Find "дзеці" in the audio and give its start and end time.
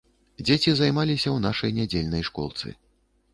0.45-0.71